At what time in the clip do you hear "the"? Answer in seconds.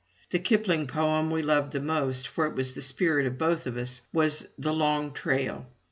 0.31-0.39, 1.73-1.79, 2.73-2.81, 4.57-4.73